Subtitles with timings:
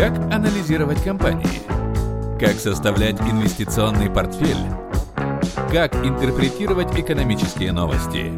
[0.00, 1.60] Как анализировать компании?
[2.40, 4.56] Как составлять инвестиционный портфель?
[5.70, 8.32] Как интерпретировать экономические новости?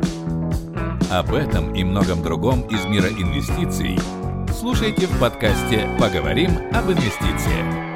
[1.08, 3.96] Об этом и многом другом из мира инвестиций
[4.58, 7.94] слушайте в подкасте «Поговорим об инвестициях».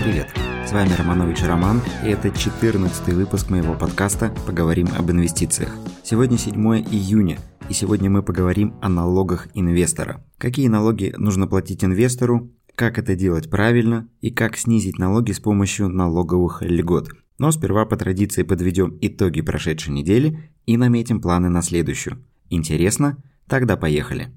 [0.00, 0.26] Привет!
[0.66, 5.70] С вами Романович Роман, и это 14 выпуск моего подкаста «Поговорим об инвестициях».
[6.02, 6.56] Сегодня 7
[6.90, 7.38] июня,
[7.70, 10.24] и сегодня мы поговорим о налогах инвестора.
[10.38, 15.88] Какие налоги нужно платить инвестору, как это делать правильно и как снизить налоги с помощью
[15.88, 17.10] налоговых льгот.
[17.38, 22.24] Но сперва по традиции подведем итоги прошедшей недели и наметим планы на следующую.
[22.48, 23.22] Интересно?
[23.46, 24.30] Тогда поехали.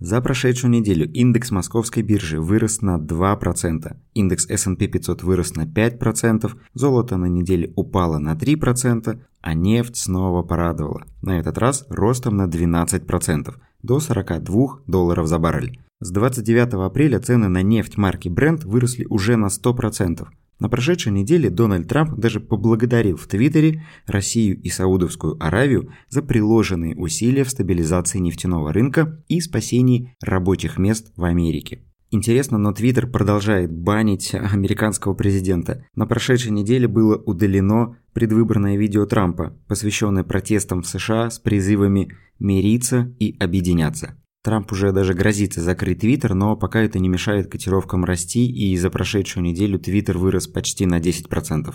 [0.00, 6.52] За прошедшую неделю индекс московской биржи вырос на 2%, индекс S&P 500 вырос на 5%,
[6.74, 12.46] золото на неделе упало на 3%, а нефть снова порадовала, на этот раз ростом на
[12.46, 15.80] 12%, до 42 долларов за баррель.
[16.00, 21.50] С 29 апреля цены на нефть марки Brent выросли уже на 100%, на прошедшей неделе
[21.50, 28.18] Дональд Трамп даже поблагодарил в Твиттере Россию и Саудовскую Аравию за приложенные усилия в стабилизации
[28.18, 31.84] нефтяного рынка и спасении рабочих мест в Америке.
[32.10, 35.84] Интересно, но Твиттер продолжает банить американского президента.
[35.94, 43.14] На прошедшей неделе было удалено предвыборное видео Трампа, посвященное протестам в США с призывами мириться
[43.18, 44.16] и объединяться.
[44.48, 48.88] Трамп уже даже грозится закрыть Твиттер, но пока это не мешает котировкам расти, и за
[48.88, 51.74] прошедшую неделю Твиттер вырос почти на 10%.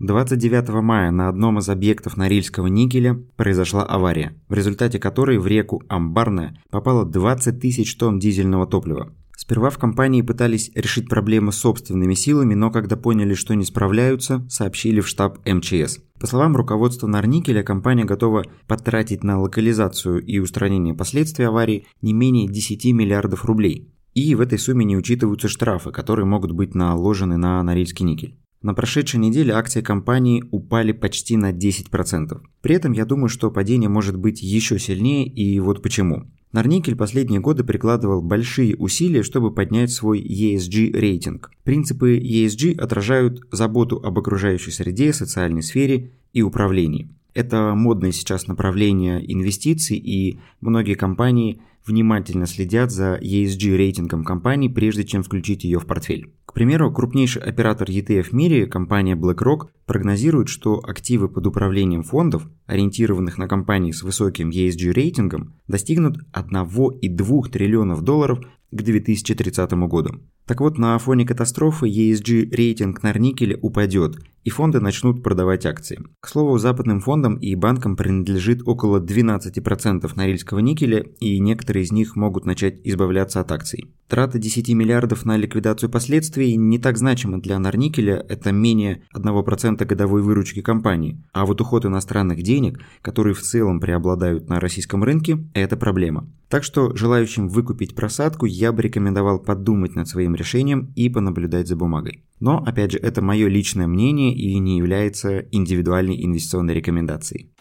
[0.00, 5.80] 29 мая на одном из объектов Норильского никеля произошла авария, в результате которой в реку
[5.88, 9.14] Амбарная попало 20 тысяч тонн дизельного топлива.
[9.42, 15.00] Сперва в компании пытались решить проблемы собственными силами, но когда поняли, что не справляются, сообщили
[15.00, 15.98] в штаб МЧС.
[16.20, 22.46] По словам руководства Норникеля, компания готова потратить на локализацию и устранение последствий аварии не менее
[22.46, 23.92] 10 миллиардов рублей.
[24.14, 28.38] И в этой сумме не учитываются штрафы, которые могут быть наложены на Норильский никель.
[28.62, 32.40] На прошедшей неделе акции компании упали почти на 10%.
[32.60, 36.30] При этом я думаю, что падение может быть еще сильнее, и вот почему.
[36.52, 41.50] Норникель последние годы прикладывал большие усилия, чтобы поднять свой ESG рейтинг.
[41.64, 47.08] Принципы ESG отражают заботу об окружающей среде, социальной сфере и управлении.
[47.34, 55.04] Это модное сейчас направление инвестиций, и многие компании внимательно следят за ESG рейтингом компании, прежде
[55.04, 56.32] чем включить ее в портфель.
[56.44, 62.46] К примеру, крупнейший оператор ETF в мире, компания BlackRock, прогнозирует, что активы под управлением фондов,
[62.66, 68.40] ориентированных на компании с высоким ESG рейтингом, достигнут 1,2 триллионов долларов
[68.70, 70.20] к 2030 году.
[70.46, 76.02] Так вот, на фоне катастрофы ESG рейтинг Норникеля упадет, и фонды начнут продавать акции.
[76.20, 82.16] К слову, западным фондам и банкам принадлежит около 12% норильского никеля, и некоторые из них
[82.16, 83.92] могут начать избавляться от акций.
[84.08, 90.20] Трата 10 миллиардов на ликвидацию последствий не так значима для Норникеля, это менее 1% годовой
[90.20, 95.78] выручки компании, а вот уход иностранных денег, которые в целом преобладают на российском рынке, это
[95.78, 96.28] проблема.
[96.50, 101.76] Так что желающим выкупить просадку я бы рекомендовал подумать над своим решением и понаблюдать за
[101.76, 102.22] бумагой.
[102.38, 107.52] Но, опять же, это мое личное мнение и не является индивидуальной инвестиционной рекомендацией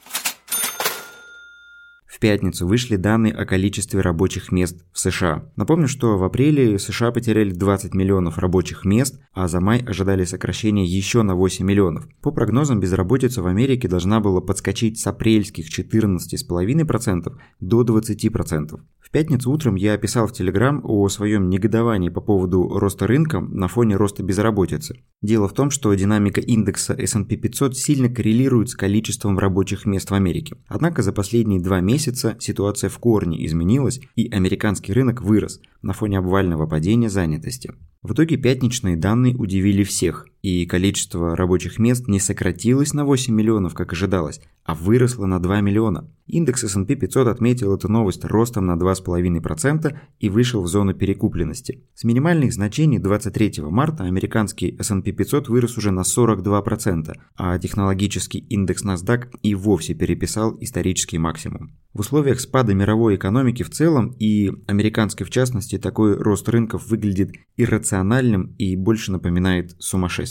[2.21, 5.43] пятницу вышли данные о количестве рабочих мест в США.
[5.57, 10.85] Напомню, что в апреле США потеряли 20 миллионов рабочих мест, а за май ожидали сокращения
[10.85, 12.07] еще на 8 миллионов.
[12.21, 18.79] По прогнозам, безработица в Америке должна была подскочить с апрельских 14,5% до 20%.
[18.99, 23.67] В пятницу утром я описал в Телеграм о своем негодовании по поводу роста рынка на
[23.67, 25.03] фоне роста безработицы.
[25.21, 30.13] Дело в том, что динамика индекса S&P 500 сильно коррелирует с количеством рабочих мест в
[30.13, 30.55] Америке.
[30.67, 35.93] Однако за последние два месяца месяца ситуация в корне изменилась, и американский рынок вырос на
[35.93, 37.71] фоне обвального падения занятости.
[38.01, 43.73] В итоге пятничные данные удивили всех, и количество рабочих мест не сократилось на 8 миллионов,
[43.73, 46.09] как ожидалось, а выросло на 2 миллиона.
[46.27, 51.83] Индекс S&P 500 отметил эту новость ростом на 2,5% и вышел в зону перекупленности.
[51.93, 58.85] С минимальных значений 23 марта американский S&P 500 вырос уже на 42%, а технологический индекс
[58.85, 61.75] NASDAQ и вовсе переписал исторический максимум.
[61.93, 67.33] В условиях спада мировой экономики в целом и американской в частности такой рост рынков выглядит
[67.57, 70.30] иррациональным и больше напоминает сумасшествие.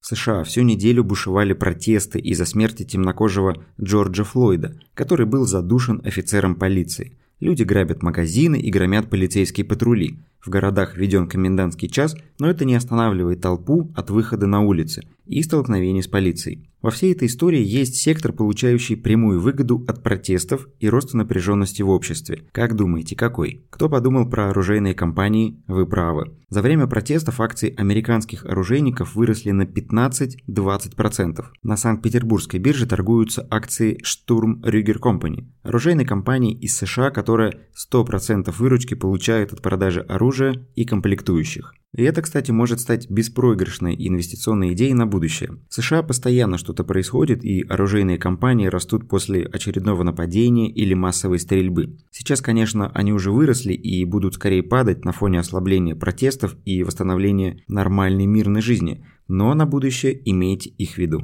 [0.00, 6.56] В США всю неделю бушевали протесты из-за смерти темнокожего Джорджа Флойда, который был задушен офицером
[6.56, 7.16] полиции.
[7.40, 10.18] Люди грабят магазины и громят полицейские патрули.
[10.40, 15.42] В городах введен комендантский час, но это не останавливает толпу от выхода на улицы и
[15.42, 16.68] столкновений с полицией.
[16.84, 21.88] Во всей этой истории есть сектор, получающий прямую выгоду от протестов и роста напряженности в
[21.88, 22.44] обществе.
[22.52, 23.64] Как думаете, какой?
[23.70, 25.64] Кто подумал про оружейные компании?
[25.66, 26.34] Вы правы.
[26.50, 31.44] За время протестов акции американских оружейников выросли на 15-20%.
[31.62, 37.54] На Санкт-Петербургской бирже торгуются акции Sturm Rüger Company, оружейной компании из США, которая
[37.90, 41.72] 100% выручки получает от продажи оружия и комплектующих.
[41.94, 45.58] И это, кстати, может стать беспроигрышной инвестиционной идеей на будущее.
[45.68, 51.96] В США постоянно что-то происходит, и оружейные компании растут после очередного нападения или массовой стрельбы.
[52.10, 57.62] Сейчас, конечно, они уже выросли и будут скорее падать на фоне ослабления протестов и восстановления
[57.68, 61.22] нормальной мирной жизни, но на будущее имейте их в виду.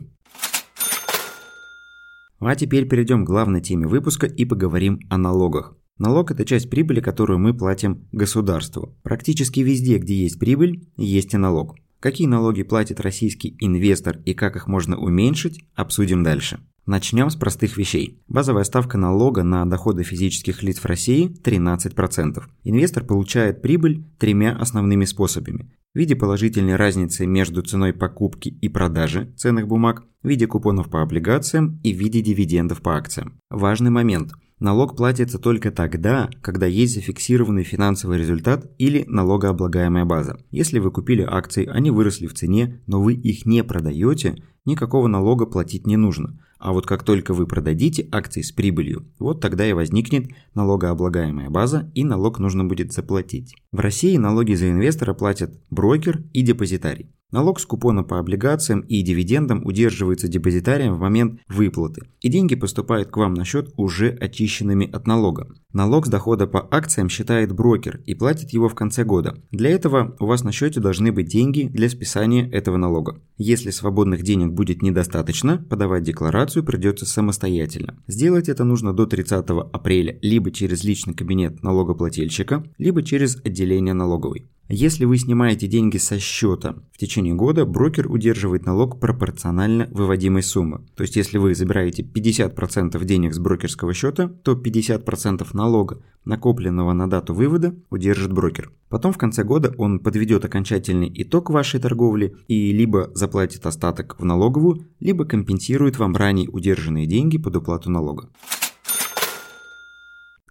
[2.39, 5.75] А теперь перейдем к главной теме выпуска и поговорим о налогах.
[6.01, 8.97] Налог– это часть прибыли, которую мы платим государству.
[9.03, 11.77] Практически везде, где есть прибыль, есть и налог.
[12.01, 16.61] Какие налоги платит российский инвестор и как их можно уменьшить, обсудим дальше.
[16.87, 18.19] Начнем с простых вещей.
[18.29, 22.43] Базовая ставка налога на доходы физических лиц в России 13%.
[22.65, 25.71] Инвестор получает прибыль тремя основными способами.
[25.93, 31.03] В виде положительной разницы между ценой покупки и продажи ценных бумаг, в виде купонов по
[31.03, 33.39] облигациям и в виде дивидендов по акциям.
[33.51, 40.39] Важный момент– Налог платится только тогда, когда есть зафиксированный финансовый результат или налогооблагаемая база.
[40.51, 45.47] Если вы купили акции, они выросли в цене, но вы их не продаете, никакого налога
[45.47, 46.39] платить не нужно.
[46.59, 51.91] А вот как только вы продадите акции с прибылью, вот тогда и возникнет налогооблагаемая база
[51.95, 53.55] и налог нужно будет заплатить.
[53.73, 57.15] В России налоги за инвестора платят брокер и депозитарий.
[57.33, 63.11] Налог с купона по облигациям и дивидендам удерживается депозитарием в момент выплаты, и деньги поступают
[63.11, 65.49] к вам на счет уже очищенными от налога.
[65.73, 69.41] Налог с дохода по акциям считает брокер и платит его в конце года.
[69.53, 73.21] Для этого у вас на счете должны быть деньги для списания этого налога.
[73.39, 78.03] Если свободных денег будет недостаточно, подавать декларацию придется самостоятельно.
[78.09, 84.49] Сделать это нужно до 30 апреля либо через личный кабинет налогоплательщика, либо через отделение налоговой.
[84.73, 90.87] Если вы снимаете деньги со счета в течение года, брокер удерживает налог пропорционально выводимой суммы.
[90.95, 97.11] То есть, если вы забираете 50% денег с брокерского счета, то 50% налога, накопленного на
[97.11, 98.71] дату вывода, удержит брокер.
[98.89, 104.25] Потом в конце года он подведет окончательный итог вашей торговли и либо заплатит остаток в
[104.25, 108.29] налоговую, либо компенсирует вам ранее удержанные деньги под уплату налога.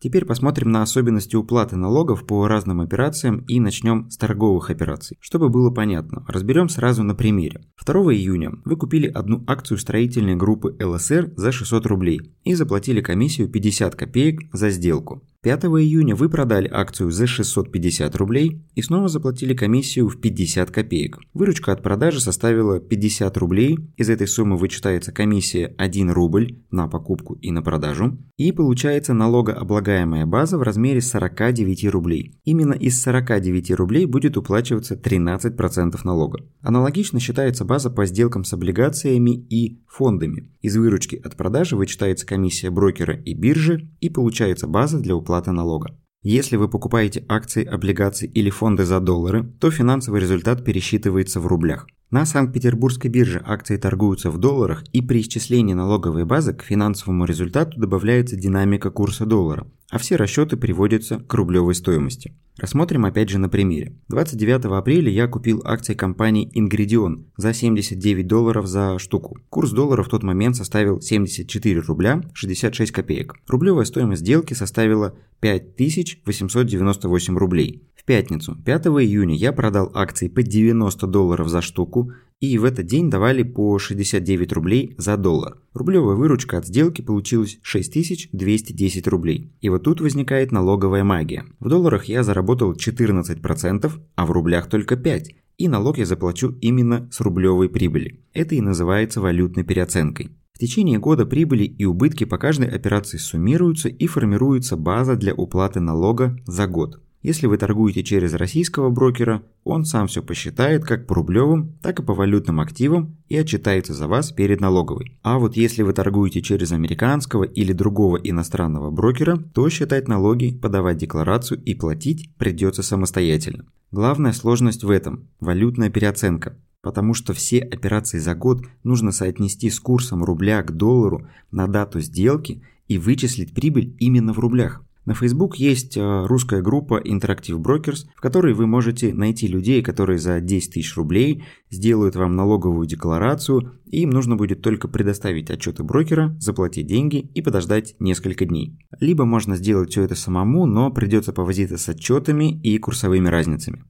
[0.01, 5.17] Теперь посмотрим на особенности уплаты налогов по разным операциям и начнем с торговых операций.
[5.19, 7.61] Чтобы было понятно, разберем сразу на примере.
[7.85, 13.49] 2 июня вы купили одну акцию строительной группы ЛСР за 600 рублей и заплатили комиссию
[13.49, 15.23] 50 копеек за сделку.
[15.41, 21.17] 5 июня вы продали акцию за 650 рублей и снова заплатили комиссию в 50 копеек.
[21.33, 27.35] Выручка от продажи составила 50 рублей, из этой суммы вычитается комиссия 1 рубль на покупку
[27.35, 32.37] и на продажу, и получается налогооблагаемая база в размере 49 рублей.
[32.43, 36.39] Именно из 49 рублей будет уплачиваться 13% налога.
[36.61, 40.51] Аналогично считается база по сделкам с облигациями и фондами.
[40.61, 45.97] Из выручки от продажи вычитается комиссия брокера и биржи и получается база для уплаты налога.
[46.21, 51.87] Если вы покупаете акции, облигации или фонды за доллары, то финансовый результат пересчитывается в рублях.
[52.11, 57.79] На Санкт-Петербургской бирже акции торгуются в долларах, и при исчислении налоговой базы к финансовому результату
[57.79, 62.33] добавляется динамика курса доллара, а все расчеты приводятся к рублевой стоимости.
[62.57, 63.95] Рассмотрим опять же на примере.
[64.09, 69.37] 29 апреля я купил акции компании Ingridion за 79 долларов за штуку.
[69.49, 73.35] Курс доллара в тот момент составил 74 рубля 66 копеек.
[73.47, 81.47] Рублевая стоимость сделки составила 5898 рублей пятницу, 5 июня, я продал акции по 90 долларов
[81.47, 85.57] за штуку, и в этот день давали по 69 рублей за доллар.
[85.73, 89.53] Рублевая выручка от сделки получилась 6210 рублей.
[89.61, 91.45] И вот тут возникает налоговая магия.
[91.59, 95.35] В долларах я заработал 14%, а в рублях только 5%.
[95.57, 98.23] И налог я заплачу именно с рублевой прибыли.
[98.33, 100.29] Это и называется валютной переоценкой.
[100.53, 105.81] В течение года прибыли и убытки по каждой операции суммируются и формируется база для уплаты
[105.81, 107.01] налога за год.
[107.21, 112.03] Если вы торгуете через российского брокера, он сам все посчитает как по рублевым, так и
[112.03, 115.17] по валютным активам и отчитается за вас перед налоговой.
[115.21, 120.97] А вот если вы торгуете через американского или другого иностранного брокера, то считать налоги, подавать
[120.97, 123.65] декларацию и платить придется самостоятельно.
[123.91, 126.57] Главная сложность в этом– валютная переоценка.
[126.81, 131.99] Потому что все операции за год нужно соотнести с курсом рубля к доллару на дату
[131.99, 134.81] сделки и вычислить прибыль именно в рублях.
[135.05, 140.19] На Facebook есть э, русская группа Interactive Brokers, в которой вы можете найти людей, которые
[140.19, 145.83] за 10 тысяч рублей сделают вам налоговую декларацию, и им нужно будет только предоставить отчеты
[145.83, 148.77] брокера, заплатить деньги и подождать несколько дней.
[148.99, 153.83] Либо можно сделать все это самому, но придется повозиться с отчетами и курсовыми разницами.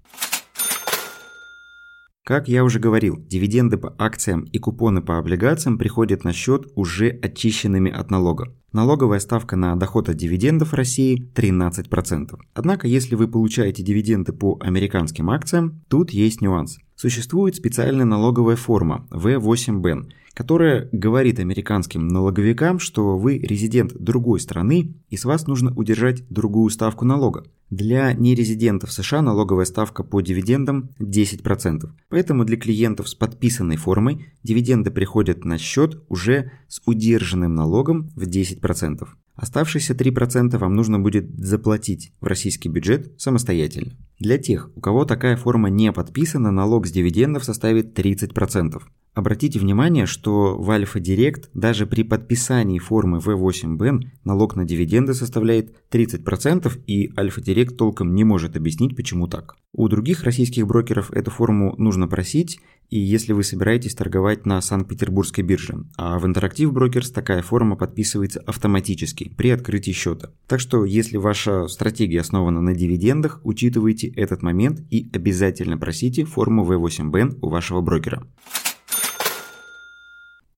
[2.29, 7.09] Как я уже говорил, дивиденды по акциям и купоны по облигациям приходят на счет уже
[7.09, 8.53] очищенными от налога.
[8.71, 12.39] Налоговая ставка на доход от дивидендов в России 13%.
[12.53, 16.77] Однако, если вы получаете дивиденды по американским акциям, тут есть нюанс.
[16.95, 25.17] Существует специальная налоговая форма V8BEN, которая говорит американским налоговикам, что вы резидент другой страны и
[25.17, 27.45] с вас нужно удержать другую ставку налога.
[27.69, 31.89] Для нерезидентов США налоговая ставка по дивидендам 10%.
[32.09, 38.23] Поэтому для клиентов с подписанной формой дивиденды приходят на счет уже с удержанным налогом в
[38.23, 39.07] 10%.
[39.35, 43.93] Оставшиеся 3% вам нужно будет заплатить в российский бюджет самостоятельно.
[44.19, 48.81] Для тех, у кого такая форма не подписана, налог с дивидендов составит 30%.
[49.13, 55.75] Обратите внимание, что в Альфа Директ даже при подписании формы V8BN налог на дивиденды составляет
[55.91, 59.55] 30% и Альфа Директ толком не может объяснить, почему так.
[59.73, 65.43] У других российских брокеров эту форму нужно просить, и если вы собираетесь торговать на Санкт-Петербургской
[65.43, 70.31] бирже, а в Interactive Brokers такая форма подписывается автоматически при открытии счета.
[70.47, 76.65] Так что, если ваша стратегия основана на дивидендах, учитывайте этот момент и обязательно просите форму
[76.65, 78.23] V8BN у вашего брокера.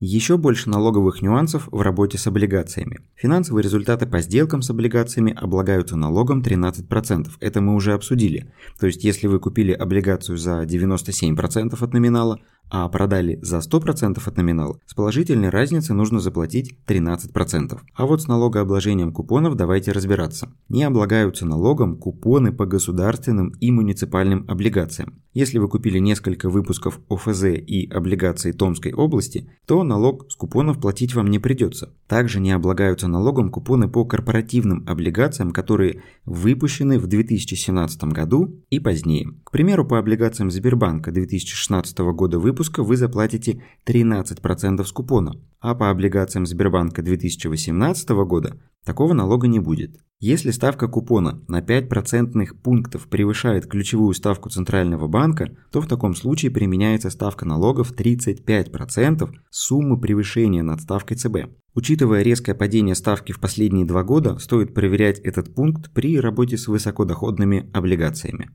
[0.04, 3.02] Еще больше налоговых нюансов в работе с облигациями.
[3.14, 7.28] Финансовые результаты по сделкам с облигациями облагаются налогом 13%.
[7.40, 8.52] Это мы уже обсудили.
[8.80, 12.40] То есть, если вы купили облигацию за 97% от номинала,
[12.72, 17.80] а продали за 100% от номинала, с положительной разницы нужно заплатить 13%.
[17.94, 20.50] А вот с налогообложением купонов давайте разбираться.
[20.70, 25.22] Не облагаются налогом купоны по государственным и муниципальным облигациям.
[25.34, 31.16] Если вы купили несколько выпусков ОФЗ и облигаций Томской области, то налог с купонов платить
[31.16, 31.94] вам не придется.
[32.08, 39.30] Также не облагаются налогом купоны по корпоративным облигациям, которые выпущены в 2017 году и позднее.
[39.46, 45.74] К примеру, по облигациям Сбербанка 2016 года выпуска выпуска вы заплатите 13% с купона, а
[45.74, 49.98] по облигациям Сбербанка 2018 года такого налога не будет.
[50.20, 56.14] Если ставка купона на 5 процентных пунктов превышает ключевую ставку Центрального банка, то в таком
[56.14, 61.50] случае применяется ставка налогов 35% суммы превышения над ставкой ЦБ.
[61.74, 66.68] Учитывая резкое падение ставки в последние два года, стоит проверять этот пункт при работе с
[66.68, 68.52] высокодоходными облигациями.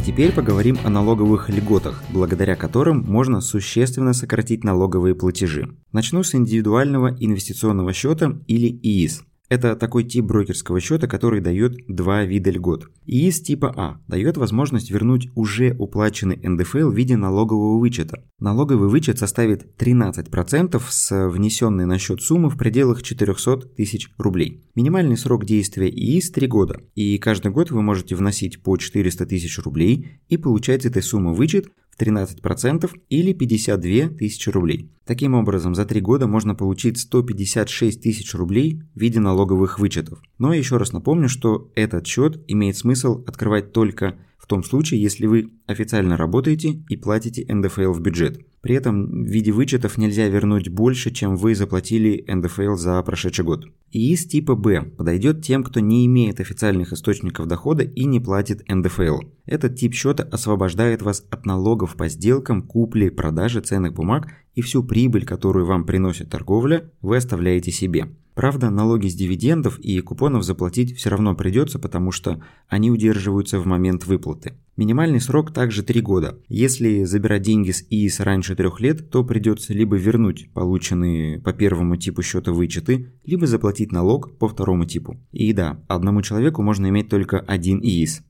[0.00, 5.76] А теперь поговорим о налоговых льготах, благодаря которым можно существенно сократить налоговые платежи.
[5.92, 9.22] Начну с индивидуального инвестиционного счета или ИИС.
[9.50, 12.86] Это такой тип брокерского счета, который дает два вида льгот.
[13.06, 18.22] ИИС типа А дает возможность вернуть уже уплаченный НДФЛ в виде налогового вычета.
[18.38, 24.62] Налоговый вычет составит 13% с внесенной на счет суммы в пределах 400 тысяч рублей.
[24.76, 29.58] Минимальный срок действия ИИС 3 года, и каждый год вы можете вносить по 400 тысяч
[29.58, 31.66] рублей и получать с этой суммы вычет
[32.00, 34.90] 13% или 52 тысячи рублей.
[35.04, 40.22] Таким образом, за 3 года можно получить 156 тысяч рублей в виде налоговых вычетов.
[40.38, 45.26] Но еще раз напомню, что этот счет имеет смысл открывать только в том случае, если
[45.26, 48.40] вы официально работаете и платите НДФЛ в бюджет.
[48.62, 53.66] При этом в виде вычетов нельзя вернуть больше, чем вы заплатили НДФЛ за прошедший год.
[53.92, 59.20] ИИС типа Б подойдет тем, кто не имеет официальных источников дохода и не платит НДФЛ.
[59.46, 64.82] Этот тип счета освобождает вас от налогов по сделкам, купле, продаже ценных бумаг и всю
[64.82, 68.08] прибыль, которую вам приносит торговля, вы оставляете себе.
[68.34, 73.66] Правда, налоги с дивидендов и купонов заплатить все равно придется, потому что они удерживаются в
[73.66, 74.54] момент выплаты.
[74.76, 76.38] Минимальный срок также 3 года.
[76.48, 81.96] Если забирать деньги с ИИС раньше 3 лет, то придется либо вернуть полученные по первому
[81.96, 85.20] типу счета вычеты, либо заплатить налог по второму типу.
[85.32, 88.22] И да, одному человеку можно иметь только один ИИС.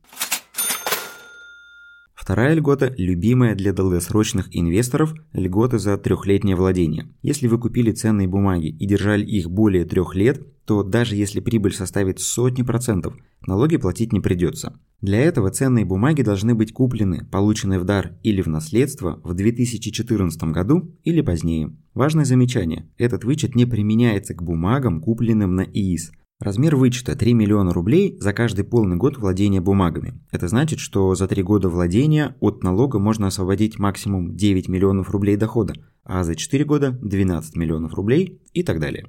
[2.30, 7.08] Вторая льгота– любимая для долгосрочных инвесторов– льгота за трехлетнее владение.
[7.22, 11.74] Если вы купили ценные бумаги и держали их более трех лет, то даже если прибыль
[11.74, 14.78] составит сотни процентов, налоги платить не придется.
[15.00, 20.40] Для этого ценные бумаги должны быть куплены, получены в дар или в наследство в 2014
[20.52, 21.74] году или позднее.
[21.94, 26.12] Важное замечание– этот вычет не применяется к бумагам, купленным на ИИС.
[26.40, 30.14] Размер вычета 3 миллиона рублей за каждый полный год владения бумагами.
[30.32, 35.36] Это значит, что за 3 года владения от налога можно освободить максимум 9 миллионов рублей
[35.36, 39.08] дохода, а за 4 года 12 миллионов рублей и так далее.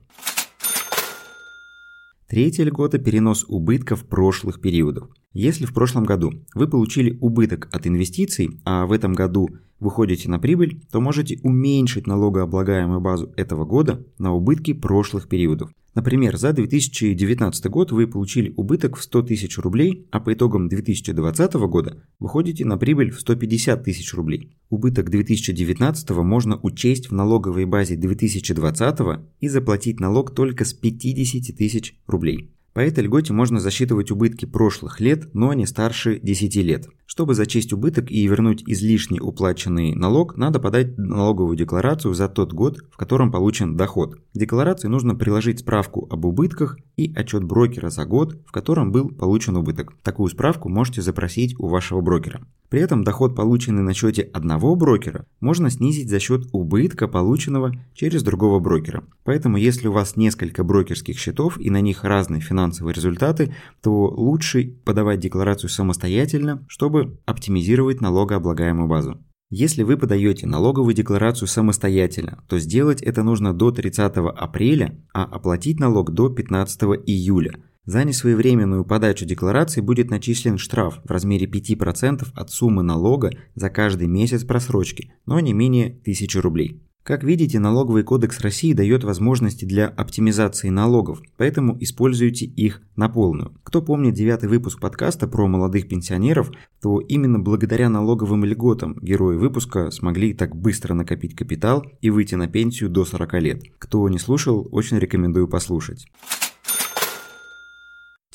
[2.28, 5.08] Третья льгота– перенос убытков прошлых периодов.
[5.32, 9.48] Если в прошлом году вы получили убыток от инвестиций, а в этом году
[9.82, 15.72] выходите на прибыль, то можете уменьшить налогооблагаемую базу этого года на убытки прошлых периодов.
[15.94, 21.54] Например, за 2019 год вы получили убыток в 100 тысяч рублей, а по итогам 2020
[21.54, 24.56] года выходите на прибыль в 150 тысяч рублей.
[24.70, 29.00] Убыток 2019 можно учесть в налоговой базе 2020
[29.42, 32.52] и заплатить налог только с 50 тысяч рублей.
[32.74, 36.88] По этой льготе можно засчитывать убытки прошлых лет, но не старше 10 лет.
[37.06, 42.78] Чтобы зачесть убыток и вернуть излишне уплаченный налог, надо подать налоговую декларацию за тот год,
[42.90, 44.16] в котором получен доход.
[44.16, 49.10] К декларации нужно приложить справку об убытках и отчет брокера за год, в котором был
[49.10, 49.94] получен убыток.
[50.04, 52.48] Такую справку можете запросить у вашего брокера.
[52.70, 58.24] При этом доход, полученный на счете одного брокера, можно снизить за счет убытка, полученного через
[58.24, 59.04] другого брокера.
[59.26, 64.76] Поэтому если у вас несколько брокерских счетов и на них разные финансовые результаты, то лучше
[64.86, 69.18] подавать декларацию самостоятельно, чтобы оптимизировать налогооблагаемую базу.
[69.50, 75.80] Если вы подаете налоговую декларацию самостоятельно, то сделать это нужно до 30 апреля, а оплатить
[75.80, 82.52] налог до 15 июля– за несвоевременную подачу декларации будет начислен штраф в размере 5% от
[82.52, 86.84] суммы налога за каждый месяц просрочки, но не менее 1000 рублей.
[87.04, 93.56] Как видите, налоговый кодекс России дает возможности для оптимизации налогов, поэтому используйте их на полную.
[93.64, 99.90] Кто помнит девятый выпуск подкаста про молодых пенсионеров, то именно благодаря налоговым льготам герои выпуска
[99.90, 103.64] смогли так быстро накопить капитал и выйти на пенсию до 40 лет.
[103.80, 106.06] Кто не слушал, очень рекомендую послушать.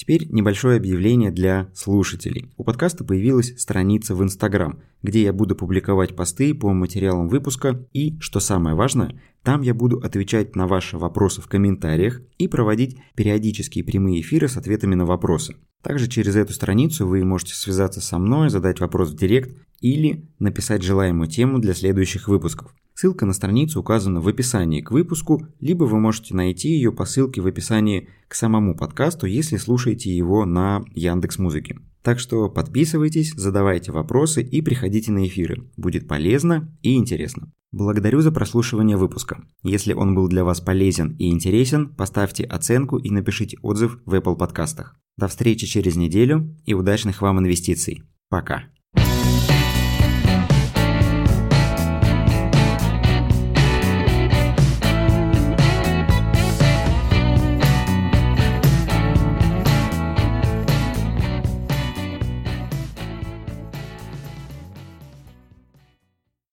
[0.07, 2.53] Теперь небольшое объявление для слушателей.
[2.57, 8.17] У подкаста появилась страница в Инстаграм, где я буду публиковать посты по материалам выпуска и,
[8.21, 13.83] что самое важное, там я буду отвечать на ваши вопросы в комментариях и проводить периодические
[13.83, 15.57] прямые эфиры с ответами на вопросы.
[15.83, 20.85] Также через эту страницу вы можете связаться со мной, задать вопрос в директ или написать
[20.85, 22.73] желаемую тему для следующих выпусков.
[22.99, 27.43] Ссылка на страницу указана в описании к выпуску, либо вы можете найти ее по ссылке
[27.43, 31.79] в описании к самому подкасту, если слушаете его на Яндекс Музыке.
[32.01, 35.71] Так что подписывайтесь, задавайте вопросы и приходите на эфиры.
[35.77, 37.53] Будет полезно и интересно.
[37.71, 39.45] Благодарю за прослушивание выпуска.
[39.63, 44.39] Если он был для вас полезен и интересен, поставьте оценку и напишите отзыв в Apple
[44.39, 44.97] подкастах.
[45.19, 48.05] До встречи через неделю и удачных вам инвестиций.
[48.31, 48.65] Пока.